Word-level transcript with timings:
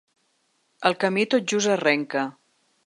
El 0.91 0.97
camí 1.03 1.27
tot 1.35 1.47
just 1.53 1.75
arrenca. 1.77 2.27